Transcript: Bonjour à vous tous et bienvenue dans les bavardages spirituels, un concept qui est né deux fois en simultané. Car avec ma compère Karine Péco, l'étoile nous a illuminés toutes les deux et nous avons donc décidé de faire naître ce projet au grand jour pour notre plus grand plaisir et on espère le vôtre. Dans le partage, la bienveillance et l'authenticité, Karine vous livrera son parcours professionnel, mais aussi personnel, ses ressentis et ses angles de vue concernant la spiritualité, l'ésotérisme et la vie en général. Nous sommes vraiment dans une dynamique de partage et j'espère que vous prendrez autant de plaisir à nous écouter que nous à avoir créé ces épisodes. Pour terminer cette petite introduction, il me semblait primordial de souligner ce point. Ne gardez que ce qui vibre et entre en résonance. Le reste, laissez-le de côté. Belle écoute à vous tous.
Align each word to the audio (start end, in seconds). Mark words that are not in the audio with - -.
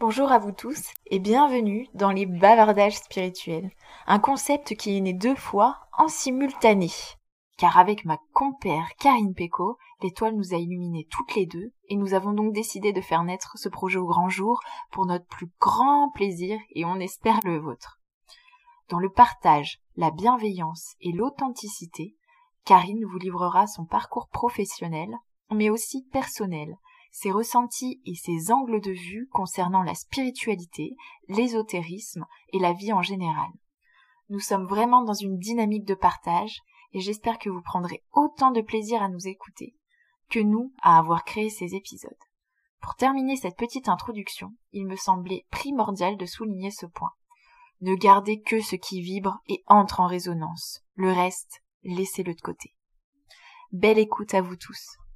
Bonjour 0.00 0.32
à 0.32 0.38
vous 0.38 0.52
tous 0.52 0.82
et 1.10 1.18
bienvenue 1.18 1.86
dans 1.92 2.10
les 2.10 2.24
bavardages 2.24 2.96
spirituels, 2.96 3.70
un 4.06 4.18
concept 4.18 4.74
qui 4.74 4.96
est 4.96 5.00
né 5.02 5.12
deux 5.12 5.34
fois 5.34 5.76
en 5.92 6.08
simultané. 6.08 6.88
Car 7.58 7.78
avec 7.78 8.06
ma 8.06 8.16
compère 8.32 8.88
Karine 8.98 9.34
Péco, 9.34 9.76
l'étoile 10.00 10.36
nous 10.36 10.54
a 10.54 10.56
illuminés 10.56 11.06
toutes 11.10 11.34
les 11.34 11.44
deux 11.44 11.74
et 11.90 11.96
nous 11.96 12.14
avons 12.14 12.32
donc 12.32 12.54
décidé 12.54 12.94
de 12.94 13.02
faire 13.02 13.24
naître 13.24 13.58
ce 13.58 13.68
projet 13.68 13.98
au 13.98 14.06
grand 14.06 14.30
jour 14.30 14.60
pour 14.90 15.04
notre 15.04 15.26
plus 15.26 15.50
grand 15.60 16.10
plaisir 16.12 16.58
et 16.70 16.86
on 16.86 16.98
espère 16.98 17.40
le 17.44 17.58
vôtre. 17.58 18.00
Dans 18.88 19.00
le 19.00 19.12
partage, 19.12 19.82
la 19.96 20.10
bienveillance 20.10 20.94
et 21.02 21.12
l'authenticité, 21.12 22.16
Karine 22.64 23.04
vous 23.04 23.18
livrera 23.18 23.66
son 23.66 23.84
parcours 23.84 24.28
professionnel, 24.28 25.14
mais 25.50 25.68
aussi 25.68 26.06
personnel, 26.10 26.78
ses 27.10 27.30
ressentis 27.30 28.00
et 28.06 28.14
ses 28.14 28.52
angles 28.52 28.80
de 28.80 28.92
vue 28.92 29.28
concernant 29.32 29.82
la 29.82 29.94
spiritualité, 29.94 30.96
l'ésotérisme 31.28 32.26
et 32.52 32.58
la 32.58 32.72
vie 32.72 32.92
en 32.92 33.02
général. 33.02 33.50
Nous 34.28 34.40
sommes 34.40 34.66
vraiment 34.66 35.02
dans 35.02 35.14
une 35.14 35.38
dynamique 35.38 35.84
de 35.84 35.94
partage 35.94 36.60
et 36.92 37.00
j'espère 37.00 37.38
que 37.38 37.50
vous 37.50 37.62
prendrez 37.62 38.04
autant 38.12 38.50
de 38.50 38.60
plaisir 38.60 39.02
à 39.02 39.08
nous 39.08 39.26
écouter 39.26 39.74
que 40.30 40.38
nous 40.38 40.72
à 40.82 40.98
avoir 40.98 41.24
créé 41.24 41.50
ces 41.50 41.74
épisodes. 41.74 42.10
Pour 42.80 42.94
terminer 42.94 43.36
cette 43.36 43.56
petite 43.56 43.88
introduction, 43.88 44.54
il 44.72 44.86
me 44.86 44.96
semblait 44.96 45.46
primordial 45.50 46.16
de 46.16 46.24
souligner 46.24 46.70
ce 46.70 46.86
point. 46.86 47.12
Ne 47.80 47.94
gardez 47.94 48.40
que 48.40 48.60
ce 48.60 48.76
qui 48.76 49.02
vibre 49.02 49.40
et 49.48 49.62
entre 49.66 50.00
en 50.00 50.06
résonance. 50.06 50.82
Le 50.94 51.12
reste, 51.12 51.62
laissez-le 51.82 52.34
de 52.34 52.40
côté. 52.40 52.76
Belle 53.72 53.98
écoute 53.98 54.34
à 54.34 54.42
vous 54.42 54.56
tous. 54.56 54.99